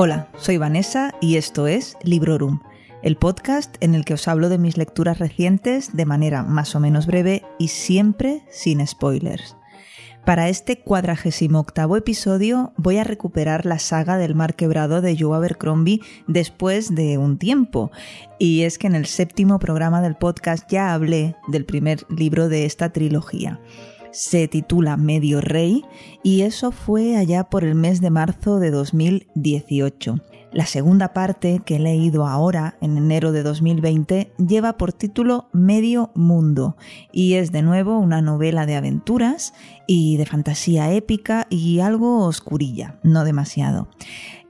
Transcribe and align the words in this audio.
Hola, 0.00 0.28
soy 0.36 0.58
Vanessa 0.58 1.12
y 1.20 1.38
esto 1.38 1.66
es 1.66 1.96
Librorum, 2.04 2.60
el 3.02 3.16
podcast 3.16 3.74
en 3.80 3.96
el 3.96 4.04
que 4.04 4.14
os 4.14 4.28
hablo 4.28 4.48
de 4.48 4.56
mis 4.56 4.76
lecturas 4.76 5.18
recientes 5.18 5.96
de 5.96 6.06
manera 6.06 6.44
más 6.44 6.76
o 6.76 6.78
menos 6.78 7.08
breve 7.08 7.42
y 7.58 7.66
siempre 7.66 8.44
sin 8.48 8.86
spoilers. 8.86 9.56
Para 10.24 10.48
este 10.48 10.78
cuadragésimo 10.78 11.58
octavo 11.58 11.96
episodio 11.96 12.72
voy 12.76 12.98
a 12.98 13.02
recuperar 13.02 13.66
la 13.66 13.80
saga 13.80 14.18
del 14.18 14.36
mar 14.36 14.54
quebrado 14.54 15.00
de 15.00 15.16
Joe 15.18 15.36
Abercrombie 15.36 16.00
después 16.28 16.94
de 16.94 17.18
un 17.18 17.36
tiempo. 17.36 17.90
Y 18.38 18.62
es 18.62 18.78
que 18.78 18.86
en 18.86 18.94
el 18.94 19.06
séptimo 19.06 19.58
programa 19.58 20.00
del 20.00 20.14
podcast 20.14 20.70
ya 20.70 20.94
hablé 20.94 21.34
del 21.48 21.64
primer 21.64 22.06
libro 22.08 22.48
de 22.48 22.66
esta 22.66 22.90
trilogía. 22.90 23.58
Se 24.10 24.48
titula 24.48 24.96
Medio 24.96 25.40
Rey 25.40 25.84
y 26.22 26.42
eso 26.42 26.72
fue 26.72 27.16
allá 27.16 27.44
por 27.44 27.64
el 27.64 27.74
mes 27.74 28.00
de 28.00 28.10
marzo 28.10 28.58
de 28.58 28.70
2018. 28.70 30.20
La 30.50 30.64
segunda 30.64 31.12
parte, 31.12 31.60
que 31.64 31.76
he 31.76 31.78
leído 31.78 32.26
ahora, 32.26 32.78
en 32.80 32.96
enero 32.96 33.32
de 33.32 33.42
2020, 33.42 34.32
lleva 34.38 34.78
por 34.78 34.94
título 34.94 35.48
Medio 35.52 36.10
Mundo 36.14 36.76
y 37.12 37.34
es 37.34 37.52
de 37.52 37.60
nuevo 37.60 37.98
una 37.98 38.22
novela 38.22 38.64
de 38.64 38.76
aventuras 38.76 39.52
y 39.86 40.16
de 40.16 40.24
fantasía 40.24 40.90
épica 40.92 41.46
y 41.50 41.80
algo 41.80 42.24
oscurilla, 42.24 42.98
no 43.02 43.24
demasiado. 43.24 43.88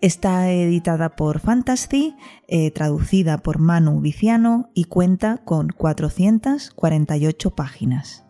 Está 0.00 0.52
editada 0.52 1.16
por 1.16 1.40
Fantasy, 1.40 2.14
eh, 2.46 2.70
traducida 2.70 3.38
por 3.38 3.58
Manu 3.58 4.00
Viciano 4.00 4.70
y 4.74 4.84
cuenta 4.84 5.38
con 5.38 5.68
448 5.70 7.50
páginas. 7.50 8.27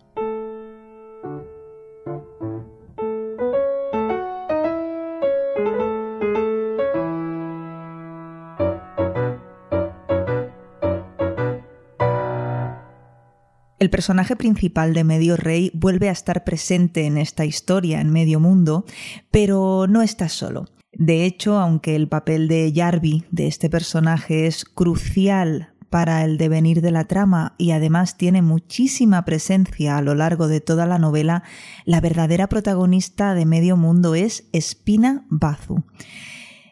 El 13.89 13.91
personaje 13.91 14.37
principal 14.37 14.93
de 14.93 15.03
Medio 15.03 15.39
Rey 15.39 15.71
vuelve 15.73 16.11
a 16.11 16.13
estar 16.13 16.45
presente 16.45 17.07
en 17.07 17.17
esta 17.17 17.47
historia 17.47 18.03
en 18.03 18.11
Medio 18.11 18.39
Mundo, 18.39 18.85
pero 19.31 19.87
no 19.89 20.03
está 20.03 20.29
solo. 20.29 20.67
De 20.93 21.25
hecho, 21.25 21.59
aunque 21.59 21.97
el 21.97 22.07
papel 22.07 22.49
de 22.49 22.71
Jarvi, 22.77 23.25
de 23.31 23.47
este 23.47 23.71
personaje, 23.71 24.47
es 24.47 24.67
crucial 24.67 25.73
para 25.89 26.23
el 26.27 26.37
devenir 26.37 26.83
de 26.83 26.91
la 26.91 27.05
trama 27.05 27.55
y 27.57 27.71
además 27.71 28.19
tiene 28.19 28.43
muchísima 28.43 29.25
presencia 29.25 29.97
a 29.97 30.03
lo 30.03 30.15
largo 30.15 30.49
de 30.49 30.61
toda 30.61 30.85
la 30.85 30.99
novela, 30.99 31.43
la 31.87 32.03
verdadera 32.03 32.47
protagonista 32.47 33.33
de 33.33 33.47
Medio 33.47 33.79
Mundo 33.79 34.15
es 34.15 34.51
Espina 34.53 35.25
Bazu. 35.31 35.83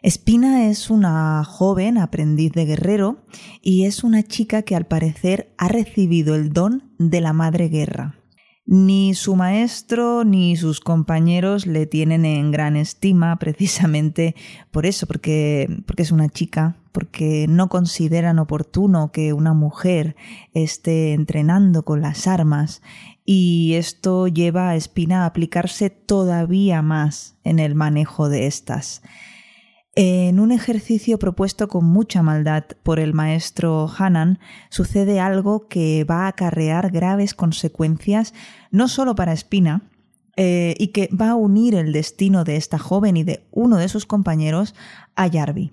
Espina 0.03 0.67
es 0.69 0.89
una 0.89 1.43
joven 1.43 1.97
aprendiz 1.97 2.51
de 2.51 2.65
guerrero 2.65 3.25
y 3.61 3.85
es 3.85 4.03
una 4.03 4.23
chica 4.23 4.61
que 4.61 4.75
al 4.75 4.85
parecer 4.85 5.53
ha 5.57 5.67
recibido 5.67 6.35
el 6.35 6.53
don 6.53 6.91
de 6.99 7.21
la 7.21 7.33
madre 7.33 7.67
guerra. 7.67 8.15
Ni 8.69 9.15
su 9.15 9.35
maestro 9.37 10.25
ni 10.25 10.57
sus 10.57 10.81
compañeros 10.81 11.65
le 11.65 11.85
tienen 11.85 12.25
en 12.25 12.51
gran 12.51 12.75
estima 12.75 13.37
precisamente 13.39 14.35
por 14.71 14.85
eso, 14.85 15.07
porque, 15.07 15.67
porque 15.85 16.03
es 16.03 16.11
una 16.11 16.27
chica, 16.27 16.75
porque 16.91 17.45
no 17.47 17.69
consideran 17.69 18.39
oportuno 18.39 19.11
que 19.11 19.31
una 19.31 19.53
mujer 19.53 20.15
esté 20.53 21.13
entrenando 21.13 21.85
con 21.85 22.01
las 22.01 22.27
armas 22.27 22.81
y 23.25 23.73
esto 23.75 24.27
lleva 24.27 24.69
a 24.69 24.75
Espina 24.75 25.23
a 25.23 25.27
aplicarse 25.27 25.89
todavía 25.89 26.81
más 26.81 27.37
en 27.43 27.59
el 27.59 27.73
manejo 27.73 28.29
de 28.29 28.47
estas. 28.47 29.01
En 29.99 30.39
un 30.39 30.51
ejercicio 30.51 31.17
propuesto 31.17 31.67
con 31.67 31.83
mucha 31.83 32.21
maldad 32.21 32.65
por 32.83 32.99
el 32.99 33.15
maestro 33.15 33.89
Hanan, 33.97 34.37
sucede 34.69 35.19
algo 35.19 35.67
que 35.67 36.03
va 36.03 36.25
a 36.25 36.27
acarrear 36.27 36.91
graves 36.91 37.33
consecuencias 37.33 38.35
no 38.69 38.89
solo 38.89 39.15
para 39.15 39.33
Espina, 39.33 39.89
eh, 40.35 40.75
y 40.77 40.89
que 40.89 41.09
va 41.19 41.31
a 41.31 41.35
unir 41.35 41.73
el 41.73 41.93
destino 41.93 42.43
de 42.43 42.57
esta 42.57 42.77
joven 42.77 43.17
y 43.17 43.23
de 43.23 43.47
uno 43.49 43.77
de 43.77 43.89
sus 43.89 44.05
compañeros 44.05 44.75
a 45.15 45.25
Yarvi. 45.25 45.71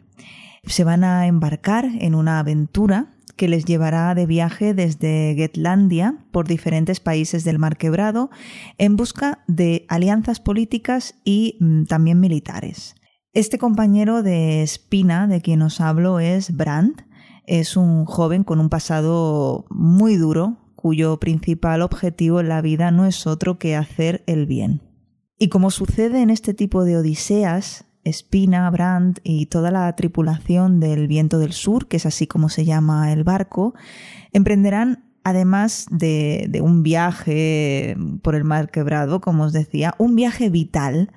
Se 0.65 0.85
van 0.85 1.05
a 1.05 1.27
embarcar 1.27 1.85
en 1.85 2.15
una 2.15 2.39
aventura 2.39 3.13
que 3.37 3.47
les 3.47 3.67
llevará 3.67 4.15
de 4.15 4.25
viaje 4.25 4.73
desde 4.73 5.35
Getlandia 5.37 6.17
por 6.31 6.49
diferentes 6.49 6.99
países 6.99 7.45
del 7.45 7.59
Mar 7.59 7.77
Quebrado 7.77 8.31
en 8.79 8.97
busca 8.97 9.45
de 9.49 9.85
alianzas 9.91 10.41
políticas 10.41 11.15
y 11.25 11.59
mm, 11.61 11.85
también 11.85 12.21
militares. 12.21 12.95
Este 13.35 13.59
compañero 13.59 14.23
de 14.23 14.63
Espina, 14.63 15.27
de 15.27 15.41
quien 15.41 15.61
os 15.63 15.81
hablo, 15.81 16.21
es 16.21 16.57
Brandt. 16.57 17.03
Es 17.47 17.77
un 17.77 18.05
joven 18.05 18.45
con 18.45 18.61
un 18.61 18.69
pasado 18.69 19.65
muy 19.71 20.15
duro, 20.15 20.57
cuyo 20.77 21.19
principal 21.19 21.83
objetivo 21.83 22.39
en 22.39 22.49
la 22.49 22.61
vida 22.61 22.93
no 22.93 23.07
es 23.07 23.27
otro 23.27 23.59
que 23.59 23.75
hacer 23.75 24.23
el 24.29 24.47
bien. 24.47 24.83
Y 25.37 25.49
como 25.49 25.73
sucede 25.73 26.23
en 26.23 26.31
este 26.31 26.55
tipo 26.55 26.85
de 26.85 26.97
odiseas, 26.97 27.87
Espina, 28.05 28.71
Brandt 28.71 29.19
y 29.25 29.47
toda 29.47 29.73
la 29.73 29.97
tripulación 29.97 30.79
del 30.79 31.09
Viento 31.09 31.41
del 31.41 31.55
Sur, 31.55 31.89
que 31.89 31.97
es 31.97 32.07
así 32.07 32.29
como 32.29 32.49
se 32.49 32.65
llama 32.65 33.13
el 33.13 33.25
barco, 33.25 33.75
emprenderán 34.33 35.11
además 35.25 35.87
de, 35.91 36.47
de, 36.51 36.61
un 36.61 36.85
viaje 36.85 37.97
por 38.23 38.37
el 38.37 38.45
mar 38.45 38.71
quebrado, 38.71 39.21
como 39.21 39.43
os 39.43 39.53
decía, 39.53 39.95
un 39.99 40.15
viaje 40.15 40.51
vital 40.51 41.11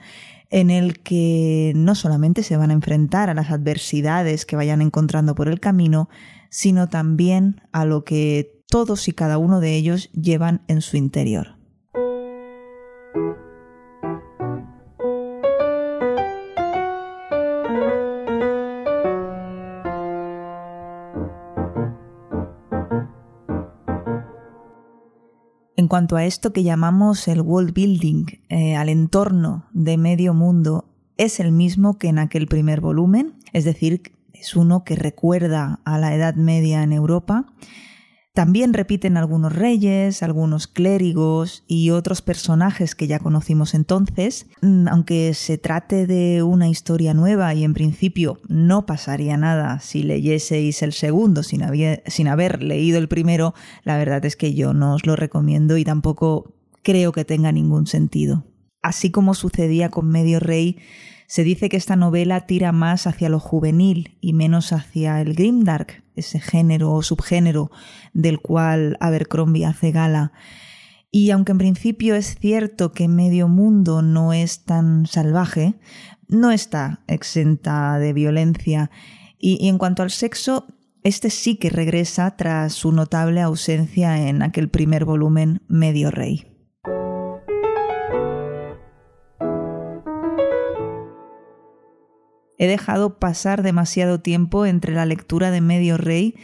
en 0.50 0.70
el 0.70 1.00
que 1.00 1.74
no 1.76 1.96
solamente 1.96 2.44
se 2.44 2.58
van 2.58 2.72
a 2.72 2.74
enfrentar 2.74 3.30
a 3.30 3.34
las 3.34 3.52
adversidades 3.52 4.46
que 4.46 4.56
vayan 4.56 4.82
encontrando 4.82 5.36
por 5.36 5.48
el 5.48 5.60
camino, 5.60 6.10
sino 6.50 6.88
también 6.88 7.62
a 7.72 7.86
lo 7.86 8.04
que 8.04 8.64
todos 8.70 9.08
y 9.08 9.14
cada 9.14 9.38
uno 9.38 9.60
de 9.60 9.76
ellos 9.76 10.10
llevan 10.12 10.62
en 10.68 10.82
su 10.82 10.98
interior. 10.98 11.58
En 25.88 25.90
cuanto 25.90 26.18
a 26.18 26.26
esto 26.26 26.52
que 26.52 26.64
llamamos 26.64 27.30
el 27.30 27.40
world 27.40 27.74
building, 27.74 28.26
eh, 28.50 28.76
al 28.76 28.90
entorno 28.90 29.68
de 29.72 29.96
medio 29.96 30.34
mundo, 30.34 30.84
es 31.16 31.40
el 31.40 31.54
mismo 31.54 31.98
que 31.98 32.10
en 32.10 32.20
aquel 32.20 32.46
primer 32.48 32.82
volumen, 32.82 33.36
es 33.54 33.64
decir, 33.64 34.12
es 34.34 34.58
uno 34.58 34.84
que 34.84 34.98
recuerda 34.98 35.80
a 35.86 35.98
la 35.98 36.14
Edad 36.14 36.36
Media 36.36 36.84
en 36.84 36.92
Europa, 36.92 37.46
también 38.38 38.76
repiten 38.76 39.18
algunos 39.18 39.52
reyes, 39.52 40.22
algunos 40.22 40.68
clérigos 40.68 41.64
y 41.66 41.90
otros 41.90 42.22
personajes 42.22 42.94
que 42.94 43.08
ya 43.08 43.18
conocimos 43.18 43.74
entonces, 43.74 44.46
mm, 44.62 44.88
aunque 44.90 45.34
se 45.34 45.58
trate 45.58 46.06
de 46.06 46.44
una 46.44 46.70
historia 46.70 47.16
nueva 47.16 47.52
y 47.56 47.64
en 47.64 47.74
principio 47.74 48.38
no 48.48 48.86
pasaría 48.86 49.38
nada 49.38 49.80
si 49.80 50.04
leyeseis 50.04 50.84
el 50.84 50.94
segundo 50.94 51.42
sin, 51.42 51.64
sin 52.06 52.28
haber 52.28 52.62
leído 52.62 53.00
el 53.00 53.08
primero, 53.08 53.56
la 53.84 53.98
verdad 53.98 54.24
es 54.24 54.36
que 54.36 54.54
yo 54.54 54.72
no 54.72 54.94
os 54.94 55.08
lo 55.08 55.16
recomiendo 55.16 55.76
y 55.76 55.84
tampoco 55.84 56.54
creo 56.84 57.14
que 57.14 57.26
tenga 57.26 57.52
ningún 57.52 57.88
sentido. 57.88 58.44
Así 58.88 59.12
como 59.12 59.34
sucedía 59.34 59.90
con 59.90 60.08
Medio 60.08 60.40
Rey, 60.40 60.78
se 61.28 61.44
dice 61.44 61.68
que 61.68 61.76
esta 61.76 61.98
novela 61.98 62.46
tira 62.46 62.72
más 62.72 63.06
hacia 63.06 63.28
lo 63.28 63.38
juvenil 63.38 64.18
y 64.22 64.32
menos 64.32 64.72
hacia 64.72 65.20
el 65.20 65.34
grimdark, 65.34 66.06
ese 66.16 66.40
género 66.40 66.94
o 66.94 67.04
subgénero 67.04 67.70
del 68.14 68.40
cual 68.40 68.96
Abercrombie 69.02 69.66
hace 69.66 69.92
gala. 69.92 70.32
Y 71.12 71.32
aunque 71.32 71.52
en 71.52 71.58
principio 71.58 72.16
es 72.16 72.38
cierto 72.40 72.94
que 72.94 73.10
medio 73.10 73.50
mundo 73.50 74.02
no 74.02 74.32
es 74.32 74.64
tan 74.64 75.06
salvaje, 75.06 75.74
no 76.30 76.52
está 76.52 77.02
exenta 77.08 78.00
de 78.00 78.14
violencia. 78.14 78.90
Y, 79.38 79.58
y 79.60 79.68
en 79.68 79.78
cuanto 79.78 80.02
al 80.02 80.12
sexo, 80.12 80.66
este 81.04 81.30
sí 81.30 81.58
que 81.58 81.70
regresa 81.70 82.38
tras 82.38 82.72
su 82.72 82.94
notable 82.94 83.42
ausencia 83.42 84.30
en 84.30 84.44
aquel 84.44 84.70
primer 84.70 85.04
volumen 85.04 85.62
Medio 85.68 86.10
Rey. 86.10 86.57
He 92.58 92.68
dejado 92.68 93.20
pasar 93.20 93.64
demasiado 93.64 94.20
tiempo 94.20 94.66
entre 94.66 94.94
la 94.94 95.06
lectura 95.06 95.52
de 95.52 95.62
Medio 95.62 95.98
Rey 95.98 96.36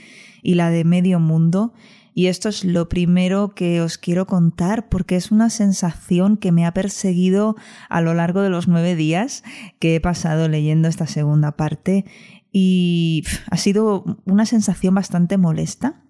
y 0.42 0.56
la 0.56 0.70
de 0.70 0.84
Medio 0.84 1.20
Mundo 1.20 1.74
y 2.16 2.28
esto 2.28 2.50
es 2.50 2.64
lo 2.64 2.90
primero 2.90 3.56
que 3.56 3.82
os 3.82 3.98
quiero 3.98 4.28
contar 4.28 4.88
porque 4.88 5.16
es 5.16 5.32
una 5.32 5.50
sensación 5.50 6.38
que 6.38 6.52
me 6.52 6.66
ha 6.66 6.74
perseguido 6.74 7.56
a 7.90 8.02
lo 8.02 8.14
largo 8.14 8.42
de 8.42 8.50
los 8.50 8.68
nueve 8.68 8.96
días 8.96 9.44
que 9.80 9.96
he 9.96 10.02
pasado 10.02 10.48
leyendo 10.48 10.88
esta 10.88 11.08
segunda 11.08 11.54
parte 11.54 12.06
y 12.52 13.24
ha 13.50 13.58
sido 13.58 14.04
una 14.26 14.46
sensación 14.46 14.94
bastante 14.94 15.38
molesta 15.38 16.03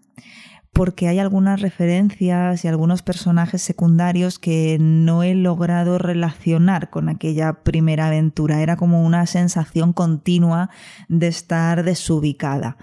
porque 0.73 1.07
hay 1.07 1.19
algunas 1.19 1.61
referencias 1.61 2.65
y 2.65 2.67
algunos 2.67 3.03
personajes 3.03 3.61
secundarios 3.61 4.39
que 4.39 4.77
no 4.79 5.21
he 5.21 5.35
logrado 5.35 5.99
relacionar 5.99 6.89
con 6.89 7.09
aquella 7.09 7.61
primera 7.61 8.07
aventura. 8.07 8.61
Era 8.61 8.75
como 8.75 9.05
una 9.05 9.27
sensación 9.27 9.93
continua 9.93 10.71
de 11.07 11.27
estar 11.27 11.83
desubicada. 11.83 12.77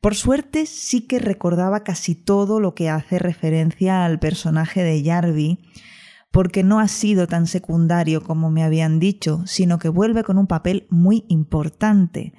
Por 0.00 0.16
suerte 0.16 0.66
sí 0.66 1.02
que 1.06 1.20
recordaba 1.20 1.84
casi 1.84 2.16
todo 2.16 2.58
lo 2.58 2.74
que 2.74 2.90
hace 2.90 3.20
referencia 3.20 4.04
al 4.04 4.18
personaje 4.18 4.82
de 4.82 5.04
Jarvie, 5.04 5.58
porque 6.32 6.64
no 6.64 6.80
ha 6.80 6.88
sido 6.88 7.28
tan 7.28 7.46
secundario 7.46 8.22
como 8.22 8.50
me 8.50 8.64
habían 8.64 8.98
dicho, 8.98 9.42
sino 9.46 9.78
que 9.78 9.88
vuelve 9.88 10.24
con 10.24 10.36
un 10.36 10.46
papel 10.48 10.86
muy 10.90 11.24
importante. 11.28 12.32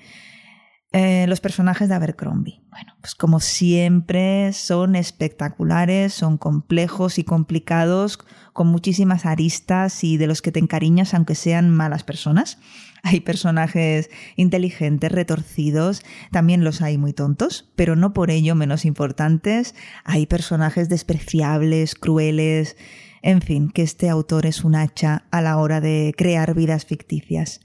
Eh, 0.94 1.26
los 1.28 1.40
personajes 1.40 1.88
de 1.88 1.96
Abercrombie. 1.96 2.60
Bueno, 2.70 2.94
pues 3.00 3.16
como 3.16 3.40
siempre 3.40 4.52
son 4.52 4.98
espectaculares, 4.98 6.14
son 6.14 6.38
complejos 6.38 7.18
y 7.18 7.24
complicados, 7.24 8.20
con 8.52 8.68
muchísimas 8.68 9.26
aristas 9.26 10.04
y 10.04 10.18
de 10.18 10.28
los 10.28 10.42
que 10.42 10.52
te 10.52 10.60
encariñas 10.60 11.14
aunque 11.14 11.36
sean 11.36 11.70
malas 11.70 12.04
personas. 12.04 12.58
Hay 13.04 13.22
personajes 13.22 14.10
inteligentes, 14.36 15.14
retorcidos, 15.14 16.04
también 16.30 16.64
los 16.64 16.84
hay 16.84 17.00
muy 17.00 17.14
tontos, 17.14 17.72
pero 17.76 17.96
no 17.96 18.14
por 18.14 18.30
ello 18.30 18.54
menos 18.54 18.86
importantes. 18.86 19.74
Hay 20.04 20.28
personajes 20.28 20.88
despreciables, 20.88 21.96
crueles, 21.96 22.78
en 23.24 23.42
fin, 23.42 23.72
que 23.72 23.82
este 23.82 24.08
autor 24.08 24.46
es 24.46 24.64
un 24.64 24.76
hacha 24.76 25.24
a 25.32 25.42
la 25.42 25.58
hora 25.58 25.82
de 25.82 26.14
crear 26.16 26.54
vidas 26.54 26.86
ficticias 26.86 27.62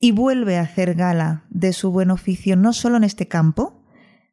y 0.00 0.12
vuelve 0.12 0.58
a 0.58 0.62
hacer 0.62 0.94
gala 0.94 1.44
de 1.50 1.72
su 1.72 1.90
buen 1.90 2.10
oficio 2.10 2.56
no 2.56 2.72
solo 2.72 2.96
en 2.96 3.04
este 3.04 3.26
campo, 3.28 3.82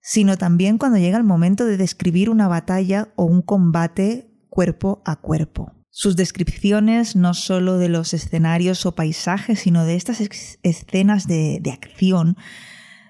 sino 0.02 0.38
también 0.38 0.78
cuando 0.78 1.00
llega 1.00 1.18
el 1.18 1.24
momento 1.24 1.66
de 1.66 1.78
describir 1.78 2.30
una 2.30 2.48
batalla 2.48 3.10
o 3.16 3.26
un 3.26 3.42
combate 3.42 4.30
cuerpo 4.50 5.02
a 5.04 5.16
cuerpo. 5.16 5.74
Sus 5.90 6.16
descripciones 6.16 7.16
no 7.16 7.34
solo 7.34 7.78
de 7.78 7.90
los 7.90 8.14
escenarios 8.14 8.86
o 8.86 8.94
paisajes, 8.94 9.60
sino 9.60 9.86
de 9.86 9.96
estas 9.96 10.22
escenas 10.62 11.26
de, 11.26 11.62
acción, 11.72 12.38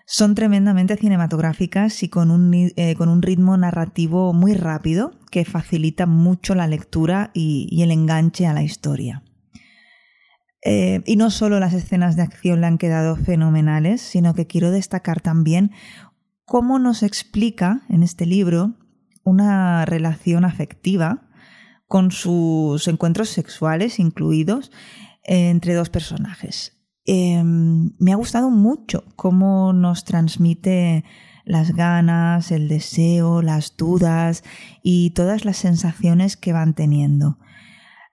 son 0.06 0.36
tremendamente 0.36 0.96
cinematográficas 0.96 2.04
y 2.04 2.10
con 2.10 2.32
un, 2.32 2.54
eh, 2.54 2.96
con 2.96 3.10
un, 3.10 3.24
ritmo 3.24 3.58
narrativo 3.58 4.34
muy 4.34 4.54
rápido 4.54 5.20
que 5.32 5.46
facilita 5.46 6.06
mucho 6.06 6.54
la 6.54 6.68
lectura 6.68 7.32
y 7.34 7.82
el 7.82 7.92
enganche 7.92 8.46
a 8.46 8.54
la 8.54 8.62
historia. 8.62 9.25
Eh, 10.68 11.04
y 11.06 11.16
no 11.16 11.30
solo 11.30 11.60
las 11.60 11.74
escenas 11.74 12.16
de 12.16 12.24
acción 12.24 12.60
le 12.60 12.66
han 12.66 12.80
quedado 12.80 13.16
fenomenales, 13.16 14.02
sino 14.02 14.34
que 14.34 14.48
quiero 14.48 14.72
destacar 14.72 15.22
también 15.22 15.72
cómo 16.44 16.80
nos 16.80 17.04
explica 17.04 17.84
en 17.88 18.02
este 18.02 18.26
libro 18.26 18.74
una 19.24 19.86
relación 19.86 20.44
afectiva 20.44 21.30
con 21.88 22.10
sus 22.10 22.88
encuentros 22.88 23.30
sexuales 23.30 24.00
incluidos 24.00 24.72
entre 25.24 25.76
dos 25.76 25.92
personajes. 25.92 26.74
Em, 27.06 27.92
me 28.00 28.12
ha 28.12 28.16
gustado 28.16 28.50
mucho 28.50 29.04
cómo 29.16 29.72
nos 29.72 30.04
transmite 30.04 31.04
las 31.44 31.76
ganas, 31.76 32.52
el 32.52 32.68
deseo, 32.68 33.44
las 33.44 33.78
dudas 33.78 34.44
y 34.82 35.12
todas 35.12 35.46
las 35.46 35.58
sensaciones 35.58 36.38
que 36.38 36.54
van 36.54 36.74
teniendo. 36.74 37.38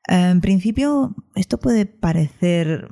En 0.06 0.40
principio, 0.40 1.14
esto 1.34 1.58
puede 1.58 1.86
parecer 1.86 2.88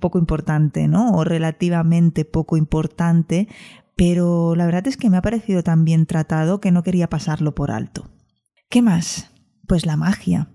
poco 0.00 0.18
importante, 0.18 0.88
¿no? 0.88 1.12
O 1.12 1.24
relativamente 1.24 2.24
poco 2.24 2.56
importante, 2.56 3.48
pero 3.96 4.54
la 4.56 4.64
verdad 4.64 4.86
es 4.86 4.96
que 4.96 5.10
me 5.10 5.16
ha 5.16 5.22
parecido 5.22 5.62
tan 5.62 5.84
bien 5.84 6.06
tratado 6.06 6.60
que 6.60 6.72
no 6.72 6.82
quería 6.82 7.08
pasarlo 7.08 7.54
por 7.54 7.70
alto. 7.70 8.10
¿Qué 8.70 8.82
más? 8.82 9.30
Pues 9.68 9.86
la 9.86 9.96
magia. 9.96 10.50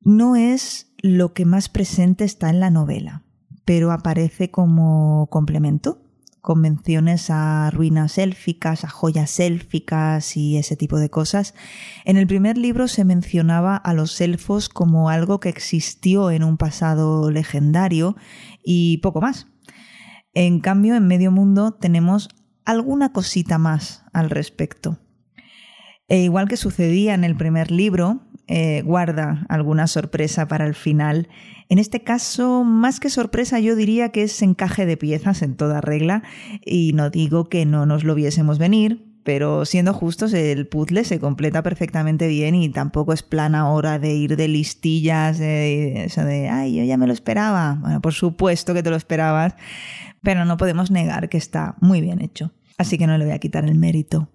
No 0.00 0.36
es 0.36 0.92
lo 1.02 1.32
que 1.32 1.44
más 1.44 1.68
presente 1.68 2.24
está 2.24 2.50
en 2.50 2.60
la 2.60 2.70
novela, 2.70 3.24
pero 3.64 3.92
aparece 3.92 4.50
como 4.50 5.28
complemento 5.30 6.07
convenciones 6.40 7.30
a 7.30 7.70
ruinas 7.70 8.18
élficas, 8.18 8.84
a 8.84 8.88
joyas 8.88 9.40
élficas 9.40 10.36
y 10.36 10.56
ese 10.56 10.76
tipo 10.76 10.98
de 10.98 11.10
cosas. 11.10 11.54
En 12.04 12.16
el 12.16 12.26
primer 12.26 12.56
libro 12.58 12.88
se 12.88 13.04
mencionaba 13.04 13.76
a 13.76 13.94
los 13.94 14.20
elfos 14.20 14.68
como 14.68 15.10
algo 15.10 15.40
que 15.40 15.48
existió 15.48 16.30
en 16.30 16.44
un 16.44 16.56
pasado 16.56 17.30
legendario 17.30 18.16
y 18.64 18.98
poco 18.98 19.20
más. 19.20 19.46
En 20.34 20.60
cambio, 20.60 20.94
en 20.94 21.06
Medio 21.06 21.30
Mundo 21.30 21.72
tenemos 21.72 22.28
alguna 22.64 23.12
cosita 23.12 23.58
más 23.58 24.04
al 24.12 24.30
respecto. 24.30 24.98
E 26.06 26.22
igual 26.22 26.48
que 26.48 26.56
sucedía 26.56 27.14
en 27.14 27.24
el 27.24 27.36
primer 27.36 27.70
libro, 27.70 28.27
eh, 28.48 28.82
guarda 28.84 29.44
alguna 29.48 29.86
sorpresa 29.86 30.48
para 30.48 30.66
el 30.66 30.74
final. 30.74 31.28
En 31.68 31.78
este 31.78 32.00
caso, 32.00 32.64
más 32.64 32.98
que 32.98 33.10
sorpresa, 33.10 33.60
yo 33.60 33.76
diría 33.76 34.08
que 34.08 34.22
es 34.22 34.40
encaje 34.40 34.86
de 34.86 34.96
piezas 34.96 35.42
en 35.42 35.54
toda 35.54 35.82
regla 35.82 36.22
y 36.64 36.92
no 36.94 37.10
digo 37.10 37.50
que 37.50 37.66
no 37.66 37.84
nos 37.84 38.04
lo 38.04 38.14
viésemos 38.14 38.58
venir, 38.58 39.04
pero 39.22 39.66
siendo 39.66 39.92
justos, 39.92 40.32
el 40.32 40.66
puzzle 40.66 41.04
se 41.04 41.20
completa 41.20 41.62
perfectamente 41.62 42.26
bien 42.26 42.54
y 42.54 42.70
tampoco 42.70 43.12
es 43.12 43.22
plana 43.22 43.68
hora 43.70 43.98
de 43.98 44.14
ir 44.14 44.36
de 44.36 44.48
listillas, 44.48 45.38
de 45.38 46.06
eso 46.06 46.24
de, 46.24 46.48
ay, 46.48 46.76
yo 46.76 46.84
ya 46.84 46.96
me 46.96 47.06
lo 47.06 47.12
esperaba. 47.12 47.76
Bueno, 47.82 48.00
por 48.00 48.14
supuesto 48.14 48.72
que 48.72 48.82
te 48.82 48.88
lo 48.88 48.96
esperabas, 48.96 49.54
pero 50.22 50.46
no 50.46 50.56
podemos 50.56 50.90
negar 50.90 51.28
que 51.28 51.36
está 51.36 51.76
muy 51.80 52.00
bien 52.00 52.22
hecho. 52.22 52.52
Así 52.78 52.96
que 52.96 53.06
no 53.06 53.18
le 53.18 53.26
voy 53.26 53.34
a 53.34 53.38
quitar 53.38 53.66
el 53.66 53.74
mérito. 53.74 54.30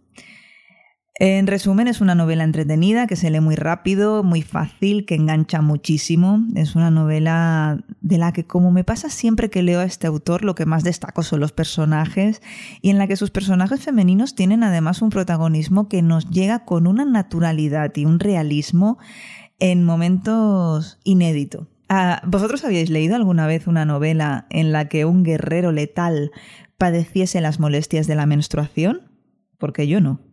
En 1.20 1.46
resumen, 1.46 1.88
es 1.88 2.02
una 2.02 2.16
novela 2.16 2.44
entretenida 2.44 3.06
que 3.06 3.16
se 3.16 3.30
lee 3.30 3.40
muy 3.40 3.56
rápido, 3.56 4.24
muy 4.24 4.42
fácil, 4.42 5.06
que 5.06 5.14
engancha 5.14 5.62
muchísimo. 5.62 6.44
Es 6.56 6.76
una 6.76 6.90
novela 6.90 7.86
de 8.02 8.18
la 8.18 8.34
que, 8.34 8.46
como 8.46 8.72
me 8.72 8.84
pasa 8.84 9.12
siempre 9.12 9.52
que 9.52 9.62
leo 9.62 9.80
a 9.80 9.84
este 9.84 10.08
autor, 10.08 10.44
lo 10.44 10.56
que 10.56 10.66
más 10.66 10.84
destaco 10.84 11.22
son 11.22 11.40
los 11.40 11.52
personajes 11.52 12.42
y 12.82 12.90
en 12.90 12.98
la 12.98 13.06
que 13.06 13.16
sus 13.16 13.30
personajes 13.30 13.82
femeninos 13.82 14.34
tienen 14.34 14.64
además 14.64 15.04
un 15.04 15.12
protagonismo 15.12 15.88
que 15.88 16.02
nos 16.02 16.32
llega 16.32 16.66
con 16.66 16.88
una 16.88 17.06
naturalidad 17.06 17.92
y 17.96 18.06
un 18.06 18.20
realismo 18.20 18.98
en 19.60 19.84
momentos 19.84 20.98
inédito. 21.04 21.68
Ah, 21.90 22.24
¿Vosotros 22.26 22.64
habíais 22.64 22.90
leído 22.90 23.16
alguna 23.16 23.46
vez 23.46 23.68
una 23.68 23.86
novela 23.86 24.48
en 24.50 24.72
la 24.72 24.90
que 24.90 25.06
un 25.06 25.22
guerrero 25.22 25.72
letal 25.72 26.32
padeciese 26.80 27.40
las 27.40 27.60
molestias 27.60 28.08
de 28.08 28.16
la 28.16 28.26
menstruación? 28.26 29.12
Porque 29.60 29.88
yo 29.88 30.02
no. 30.02 30.33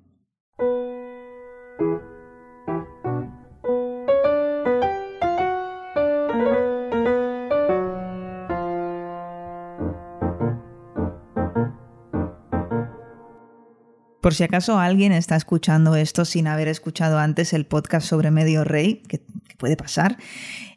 Por 14.31 14.37
si 14.37 14.45
acaso 14.45 14.79
alguien 14.79 15.11
está 15.11 15.35
escuchando 15.35 15.97
esto 15.97 16.25
sin 16.25 16.47
haber 16.47 16.69
escuchado 16.69 17.19
antes 17.19 17.53
el 17.53 17.67
podcast 17.67 18.07
sobre 18.07 18.31
Medio 18.31 18.63
Rey, 18.63 19.03
que, 19.09 19.21
puede 19.59 19.77
pasar, 19.77 20.19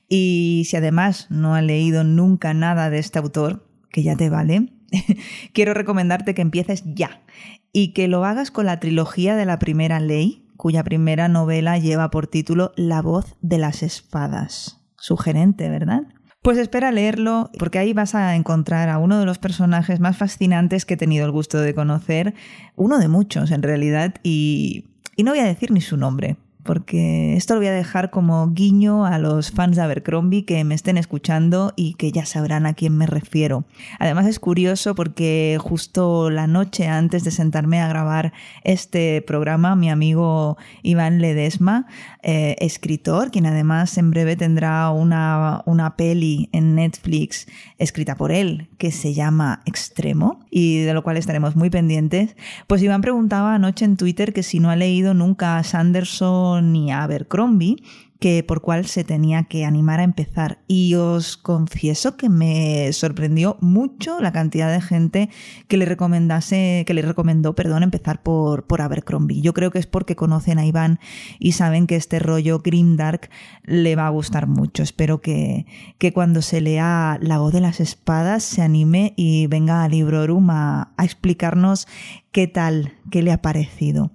y 0.10 0.64
si 0.66 0.76
además 0.76 1.28
no 1.30 1.54
ha 1.54 1.62
leído 1.62 2.04
nunca 2.04 2.56
nada 2.56 2.90
de 2.90 2.98
este 2.98 3.20
autor, 3.20 3.70
que 3.92 4.02
ya 4.02 4.16
te 4.16 4.32
vale, 4.32 4.74
quiero 5.54 5.76
recomendarte 5.76 6.34
que 6.34 6.42
empieces 6.42 6.82
ya 6.84 7.22
y 7.72 7.94
que 7.94 8.08
lo 8.08 8.26
hagas 8.26 8.50
con 8.50 8.66
la 8.66 8.80
trilogía 8.80 9.36
de 9.36 9.46
la 9.46 9.60
primera 9.60 10.00
ley, 10.00 10.48
cuya 10.58 10.84
primera 10.84 11.28
novela 11.28 11.78
lleva 11.78 12.10
por 12.10 12.26
título 12.26 12.72
La 12.76 13.04
voz 13.04 13.36
de 13.42 13.60
las 13.60 13.84
espadas. 13.84 14.82
Sugerente, 14.98 15.70
¿verdad? 15.70 16.06
Pues 16.44 16.58
espera 16.58 16.92
leerlo, 16.92 17.50
porque 17.58 17.80
ahí 17.80 17.94
vas 17.94 18.16
a 18.16 18.36
encontrar 18.36 18.90
a 18.90 18.98
uno 18.98 19.18
de 19.18 19.26
los 19.26 19.38
personajes 19.40 20.02
más 20.02 20.18
fascinantes 20.18 20.84
que 20.84 20.96
he 20.96 20.98
tenido 20.98 21.26
el 21.26 21.32
gusto 21.32 21.58
de 21.58 21.74
conocer, 21.74 22.34
uno 22.76 23.00
de 23.00 23.08
muchos 23.08 23.50
en 23.52 23.64
realidad, 23.64 24.16
y, 24.24 24.84
y 25.16 25.24
no 25.24 25.32
voy 25.32 25.40
a 25.40 25.46
decir 25.46 25.72
ni 25.72 25.80
su 25.80 25.96
nombre, 25.96 26.36
porque 26.64 27.36
esto 27.36 27.54
lo 27.54 27.60
voy 27.60 27.68
a 27.68 27.74
dejar 27.74 28.10
como 28.10 28.50
guiño 28.52 29.06
a 29.06 29.20
los 29.20 29.52
fans 29.52 29.76
de 29.76 29.82
Abercrombie 29.82 30.46
que 30.46 30.64
me 30.64 30.76
estén 30.76 30.98
escuchando 30.98 31.74
y 31.76 31.96
que 31.96 32.12
ya 32.12 32.26
sabrán 32.26 32.66
a 32.66 32.74
quién 32.74 32.98
me 32.98 33.06
refiero. 33.06 33.66
Además 34.00 34.28
es 34.28 34.40
curioso 34.40 34.96
porque 34.96 35.58
justo 35.60 36.30
la 36.30 36.48
noche 36.48 36.88
antes 36.88 37.24
de 37.24 37.32
sentarme 37.32 37.82
a 37.82 37.88
grabar 37.88 38.34
este 38.64 39.22
programa, 39.22 39.76
mi 39.76 39.90
amigo 39.90 40.58
Iván 40.82 41.20
Ledesma, 41.20 41.88
eh, 42.22 42.56
escritor, 42.60 43.32
quien 43.32 43.46
además 43.46 43.98
en 43.98 44.12
breve 44.12 44.36
tendrá 44.36 44.90
una, 44.92 45.62
una 45.66 45.96
peli 45.98 46.50
en 46.54 46.76
Netflix 46.76 47.48
escrita 47.78 48.16
por 48.16 48.32
él 48.32 48.70
que 48.78 48.92
se 48.92 49.14
llama 49.14 49.62
Extremo 49.66 50.40
y 50.50 50.82
de 50.82 50.94
lo 50.94 51.04
cual 51.04 51.18
estaremos 51.18 51.56
muy 51.56 51.70
pendientes, 51.70 52.36
pues 52.68 52.82
Iván 52.82 53.02
preguntaba 53.02 53.56
anoche 53.56 53.86
en 53.86 53.98
Twitter 53.98 54.34
que 54.34 54.44
si 54.44 54.60
no 54.60 54.70
ha 54.70 54.76
leído 54.76 55.14
nunca 55.14 55.58
a 55.58 55.64
Sanderson 55.64 56.53
ni 56.62 56.92
a 56.92 57.04
Abercrombie, 57.04 57.78
que 58.24 58.42
por 58.42 58.62
cuál 58.62 58.86
se 58.86 59.04
tenía 59.04 59.44
que 59.44 59.66
animar 59.66 60.00
a 60.00 60.04
empezar. 60.04 60.60
Y 60.66 60.96
os 60.96 61.36
confieso 61.36 62.16
que 62.16 62.30
me 62.30 62.94
sorprendió 62.94 63.58
mucho 63.60 64.22
la 64.22 64.32
cantidad 64.32 64.72
de 64.72 64.80
gente 64.80 65.30
que 65.68 65.76
le 65.76 65.84
recomendase, 65.84 66.86
que 66.88 66.94
le 66.94 67.02
recomendó, 67.02 67.54
perdón, 67.54 67.84
empezar 67.84 68.24
por, 68.24 68.66
por 68.66 68.82
Abercrombie. 68.82 69.42
Yo 69.42 69.54
creo 69.54 69.72
que 69.72 69.80
es 69.80 69.88
porque 69.88 70.16
conocen 70.16 70.58
a 70.58 70.66
Iván 70.66 71.02
y 71.38 71.52
saben 71.52 71.86
que 71.86 71.98
este 71.98 72.20
rollo 72.20 72.60
grimdark 72.60 73.30
le 73.66 73.98
va 73.98 74.08
a 74.08 74.12
gustar 74.12 74.48
mucho. 74.48 74.84
Espero 74.84 75.20
que, 75.20 75.66
que 75.98 76.14
cuando 76.14 76.42
se 76.42 76.62
lea 76.62 77.20
La 77.22 77.40
voz 77.40 77.52
de 77.52 77.60
las 77.60 77.82
espadas 77.82 78.46
se 78.46 78.62
anime 78.62 79.14
y 79.18 79.48
venga 79.48 79.84
a 79.84 79.90
Librorum 79.90 80.50
a, 80.50 80.94
a 80.96 81.04
explicarnos 81.04 81.90
qué 82.32 82.48
tal, 82.48 82.94
qué 83.12 83.22
le 83.22 83.34
ha 83.34 83.42
parecido. 83.42 84.14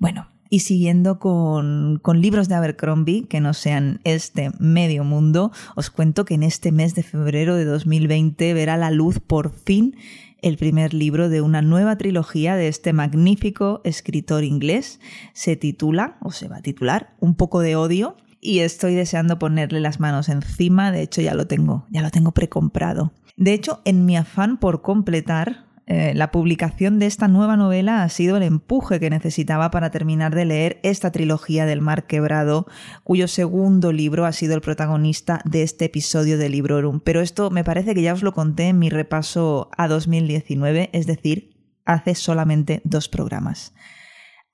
Bueno, 0.00 0.26
y 0.50 0.60
siguiendo 0.60 1.18
con, 1.18 2.00
libros 2.14 2.48
de 2.48 2.54
Abercrombie, 2.54 3.26
que 3.26 3.40
no 3.40 3.54
sean 3.54 4.00
este 4.04 4.50
medio 4.58 5.04
mundo, 5.04 5.52
os 5.74 5.90
cuento 5.90 6.24
que 6.24 6.34
en 6.34 6.42
este 6.42 6.72
mes 6.72 6.94
de 6.94 7.02
febrero 7.02 7.56
de 7.56 7.64
2020 7.64 8.54
verá 8.54 8.76
la 8.76 8.90
luz 8.90 9.20
por 9.20 9.52
fin 9.52 9.96
el 10.42 10.58
primer 10.58 10.94
libro 10.94 11.28
de 11.28 11.40
una 11.40 11.62
nueva 11.62 11.96
trilogía 11.96 12.56
de 12.56 12.68
este 12.68 12.92
magnífico 12.92 13.80
escritor 13.84 14.44
inglés. 14.44 15.00
Se 15.32 15.56
titula, 15.56 16.18
o 16.20 16.30
se 16.30 16.46
va 16.46 16.58
a 16.58 16.62
titular, 16.62 17.14
Un 17.20 17.34
poco 17.34 17.60
de 17.60 17.74
odio. 17.74 18.16
Y 18.40 18.60
estoy 18.60 18.94
deseando 18.94 19.38
ponerle 19.38 19.80
las 19.80 19.98
manos 19.98 20.28
encima, 20.28 20.92
de 20.92 21.02
hecho 21.02 21.20
ya 21.20 21.34
lo 21.34 21.46
tengo, 21.46 21.86
ya 21.90 22.02
lo 22.02 22.10
tengo 22.10 22.32
precomprado. 22.32 23.12
De 23.36 23.52
hecho, 23.54 23.80
en 23.84 24.06
mi 24.06 24.16
afán 24.16 24.58
por 24.58 24.82
completar, 24.82 25.65
eh, 25.88 26.14
la 26.16 26.32
publicación 26.32 26.98
de 26.98 27.06
esta 27.06 27.28
nueva 27.28 27.56
novela 27.56 28.02
ha 28.02 28.08
sido 28.08 28.36
el 28.36 28.42
empuje 28.42 28.98
que 28.98 29.08
necesitaba 29.08 29.70
para 29.70 29.90
terminar 29.90 30.34
de 30.34 30.44
leer 30.44 30.80
esta 30.82 31.12
trilogía 31.12 31.64
del 31.64 31.80
Mar 31.80 32.08
Quebrado, 32.08 32.66
cuyo 33.04 33.28
segundo 33.28 33.92
libro 33.92 34.26
ha 34.26 34.32
sido 34.32 34.56
el 34.56 34.62
protagonista 34.62 35.40
de 35.44 35.62
este 35.62 35.84
episodio 35.84 36.38
de 36.38 36.48
Librorum. 36.48 36.98
Pero 36.98 37.20
esto 37.20 37.50
me 37.50 37.62
parece 37.62 37.94
que 37.94 38.02
ya 38.02 38.14
os 38.14 38.24
lo 38.24 38.32
conté 38.32 38.64
en 38.68 38.80
mi 38.80 38.90
repaso 38.90 39.70
a 39.76 39.86
2019, 39.86 40.90
es 40.92 41.06
decir, 41.06 41.56
hace 41.84 42.16
solamente 42.16 42.80
dos 42.82 43.08
programas. 43.08 43.72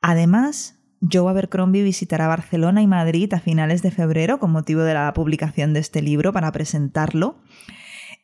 Además, 0.03 0.81
Joe 1.01 1.31
Abercrombie 1.31 1.83
visitará 1.83 2.29
Barcelona 2.29 2.83
y 2.83 2.87
Madrid 2.87 3.33
a 3.33 3.41
finales 3.41 3.81
de 3.81 3.91
febrero 3.91 4.39
con 4.39 4.53
motivo 4.53 4.83
de 4.83 4.93
la 4.93 5.12
publicación 5.15 5.73
de 5.73 5.81
este 5.81 6.03
libro 6.03 6.35
para 6.35 6.53
presentarlo. 6.53 7.37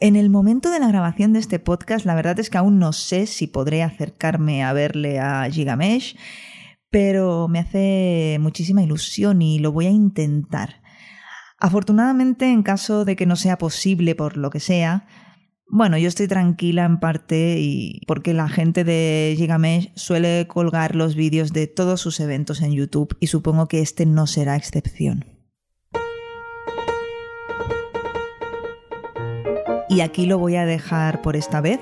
En 0.01 0.15
el 0.15 0.31
momento 0.31 0.71
de 0.71 0.79
la 0.79 0.87
grabación 0.87 1.33
de 1.33 1.41
este 1.41 1.59
podcast, 1.59 2.07
la 2.07 2.15
verdad 2.15 2.39
es 2.39 2.51
que 2.51 2.59
aún 2.59 2.79
no 2.79 2.93
sé 2.93 3.27
si 3.27 3.49
podré 3.49 3.83
acercarme 3.83 4.63
a 4.63 4.73
verle 4.73 5.19
a 5.19 5.51
Gigamesh, 5.51 6.17
pero 6.89 7.49
me 7.49 7.59
hace 7.59 8.39
muchísima 8.41 8.81
ilusión 8.81 9.43
y 9.43 9.59
lo 9.59 9.73
voy 9.73 9.87
a 9.87 9.91
intentar. 9.91 10.83
Afortunadamente, 11.59 12.49
en 12.49 12.63
caso 12.63 13.05
de 13.05 13.17
que 13.17 13.27
no 13.27 13.35
sea 13.35 13.59
posible 13.59 14.15
por 14.15 14.37
lo 14.37 14.51
que 14.51 14.61
sea, 14.61 15.09
bueno, 15.67 15.99
yo 15.99 16.07
estoy 16.07 16.29
tranquila 16.29 16.85
en 16.85 17.01
parte 17.01 17.57
y 17.59 18.03
porque 18.07 18.35
la 18.35 18.49
gente 18.49 18.85
de 18.85 19.35
Gigamesh 19.37 19.91
suele 19.97 20.47
colgar 20.47 20.95
los 20.95 21.17
vídeos 21.17 21.53
de 21.53 21.67
todos 21.67 22.01
sus 22.01 22.21
eventos 22.21 22.63
en 22.63 22.71
YouTube 22.71 23.17
y 23.19 23.27
supongo 23.27 23.67
que 23.67 23.81
este 23.81 24.07
no 24.07 24.29
será 24.29 24.55
excepción. 24.55 25.38
Y 29.89 30.01
aquí 30.01 30.27
lo 30.27 30.39
voy 30.39 30.57
a 30.57 30.67
dejar 30.67 31.23
por 31.23 31.37
esta 31.37 31.61
vez. 31.61 31.81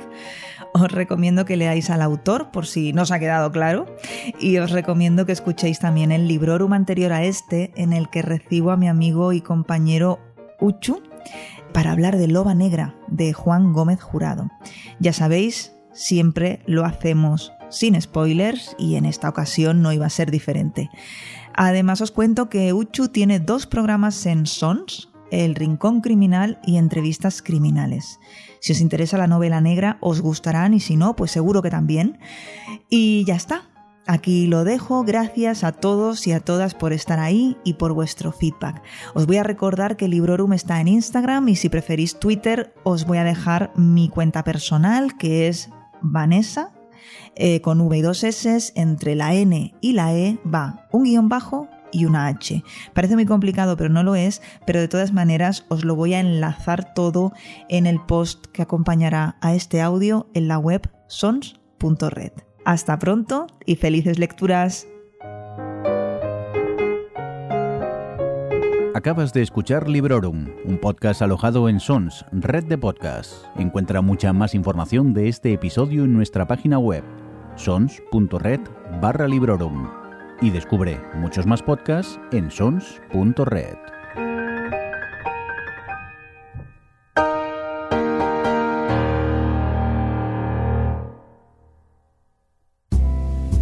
Os 0.73 0.91
recomiendo 0.93 1.45
que 1.45 1.57
leáis 1.57 1.91
al 1.91 2.03
autor 2.03 2.51
por 2.51 2.67
si 2.67 2.93
no 2.93 3.03
os 3.03 3.11
ha 3.11 3.19
quedado 3.19 3.51
claro 3.51 3.87
y 4.39 4.59
os 4.59 4.71
recomiendo 4.71 5.25
que 5.25 5.33
escuchéis 5.33 5.79
también 5.79 6.13
el 6.13 6.29
librorum 6.29 6.73
anterior 6.73 7.13
a 7.13 7.25
este 7.25 7.73
en 7.77 7.93
el 7.93 8.11
que 8.11 8.23
recibo 8.23 8.71
a 8.71 8.77
mi 8.77 8.89
amigo 8.89 9.33
y 9.33 9.41
compañero 9.41 10.19
Uchu 10.61 11.03
para 11.73 11.93
hablar 11.93 12.17
de 12.17 12.29
Loba 12.29 12.55
Negra 12.55 12.95
de 13.09 13.33
Juan 13.33 13.73
Gómez 13.73 14.01
Jurado. 14.03 14.51
Ya 14.99 15.13
sabéis, 15.13 15.73
siempre 15.93 16.61
lo 16.67 16.85
hacemos 16.85 17.53
sin 17.71 18.01
spoilers 18.01 18.77
y 18.79 18.97
en 18.97 19.07
esta 19.07 19.29
ocasión 19.29 19.83
no 19.83 19.93
iba 19.93 20.07
a 20.07 20.11
ser 20.11 20.31
diferente. 20.31 20.91
Además 21.55 22.01
os 22.01 22.11
cuento 22.11 22.49
que 22.49 22.73
Uchu 22.73 23.09
tiene 23.09 23.41
dos 23.41 23.67
programas 23.67 24.27
en 24.27 24.47
Sons, 24.47 25.11
el 25.31 25.55
Rincón 25.55 26.01
Criminal 26.01 26.59
y 26.65 26.77
Entrevistas 26.77 27.43
Criminales. 27.43 28.19
Si 28.61 28.73
os 28.73 28.81
interesa 28.81 29.19
la 29.19 29.27
novela 29.27 29.61
negra, 29.61 29.99
os 30.01 30.21
gustarán 30.21 30.75
y 30.75 30.81
si 30.81 30.97
no, 30.97 31.17
pues 31.17 31.31
seguro 31.31 31.63
que 31.63 31.71
también. 31.71 32.19
Y 32.89 33.25
ya 33.25 33.37
está. 33.37 33.63
Aquí 34.09 34.47
lo 34.47 34.63
dejo, 34.63 35.03
gracias 35.03 35.65
a 35.65 35.73
todos 35.73 36.29
y 36.29 36.33
a 36.33 36.39
todas 36.39 36.75
por 36.75 36.93
estar 36.93 37.19
ahí 37.19 37.57
y 37.65 37.75
por 37.75 37.93
vuestro 37.93 38.31
feedback. 38.31 38.81
Os 39.15 39.27
voy 39.27 39.39
a 39.39 39.43
recordar 39.43 39.97
que 39.97 40.07
Librorum 40.07 40.53
está 40.53 40.81
en 40.81 40.87
Instagram 40.87 41.49
y 41.49 41.57
si 41.57 41.69
preferís 41.69 42.21
Twitter 42.21 42.73
os 42.85 43.05
voy 43.05 43.19
a 43.19 43.25
dejar 43.25 43.73
mi 43.75 44.09
cuenta 44.09 44.45
personal 44.45 45.17
que 45.17 45.49
es 45.49 45.71
Vanessa 46.03 46.73
eh, 47.35 47.61
con 47.61 47.81
V 47.81 47.99
y 47.99 48.03
dos 48.03 48.23
S 48.23 48.73
entre 48.77 49.17
la 49.17 49.35
N 49.35 49.75
y 49.81 49.93
la 49.93 50.15
E 50.15 50.39
va 50.47 50.87
un 50.93 51.03
guion 51.03 51.29
bajo 51.29 51.69
y 51.97 52.05
una 52.05 52.27
H. 52.27 52.63
Parece 52.93 53.15
muy 53.15 53.25
complicado, 53.25 53.77
pero 53.77 53.89
no 53.89 54.03
lo 54.03 54.15
es, 54.17 54.43
pero 54.67 54.81
de 54.81 54.89
todas 54.89 55.15
maneras 55.15 55.65
os 55.69 55.85
lo 55.85 55.97
voy 55.97 56.13
a 56.13 56.21
enlazar 56.21 56.93
todo 56.93 57.33
en 57.71 57.87
el 57.87 58.01
post 58.01 58.47
que 58.53 58.61
acompañará 58.61 59.39
a 59.41 59.55
este 59.55 59.81
audio 59.81 60.29
en 60.35 60.47
la 60.47 60.59
web 60.59 60.91
sons.red. 61.09 62.33
Hasta 62.67 62.99
pronto 62.99 63.47
y 63.65 63.77
felices 63.77 64.19
lecturas. 64.19 64.87
Acabas 68.95 69.33
de 69.33 69.43
escuchar 69.43 69.89
Librorum, 69.89 70.49
un 70.65 70.79
podcast 70.79 71.23
alojado 71.23 71.69
en 71.69 71.81
Sons, 71.81 72.27
red 72.33 72.65
de 72.65 72.77
podcasts. 72.77 73.47
Encuentra 73.57 74.03
mucha 74.03 74.33
más 74.33 74.55
información 74.55 75.15
de 75.15 75.29
este 75.29 75.53
episodio 75.53 76.05
en 76.05 76.13
nuestra 76.13 76.47
página 76.47 76.79
web, 76.79 77.05
sons.red 77.57 78.61
barra 79.01 79.29
Librorum 79.29 80.06
y 80.41 80.51
descubre 80.51 81.01
muchos 81.15 81.47
más 81.47 81.63
podcasts 81.63 82.19
en 82.33 82.51
sons.red. 82.51 83.77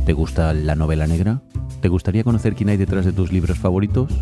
¿Te 0.05 0.13
gusta 0.13 0.53
la 0.53 0.75
novela 0.75 1.07
negra? 1.07 1.41
¿Te 1.81 1.89
gustaría 1.89 2.25
conocer 2.25 2.55
quién 2.55 2.69
hay 2.69 2.77
detrás 2.77 3.05
de 3.05 3.13
tus 3.13 3.33
libros 3.33 3.59
favoritos? 3.59 4.13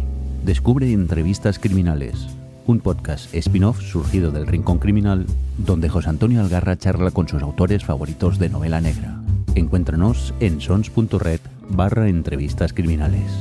Descubre 0.45 0.93
Entrevistas 0.93 1.59
Criminales, 1.59 2.29
un 2.67 2.81
podcast 2.81 3.35
spin-off 3.35 3.81
surgido 3.81 4.31
del 4.31 4.47
Rincón 4.47 4.79
Criminal, 4.79 5.27
donde 5.59 5.89
José 5.89 6.09
Antonio 6.09 6.41
Algarra 6.41 6.77
charla 6.77 7.11
con 7.11 7.29
sus 7.29 7.43
autores 7.43 7.85
favoritos 7.85 8.39
de 8.39 8.49
novela 8.49 8.81
negra. 8.81 9.21
Encuéntranos 9.55 10.35
en 10.41 10.61
sons.red 10.61 11.41
barra 11.73 12.09
entrevistas 12.09 12.73
criminales. 12.73 13.33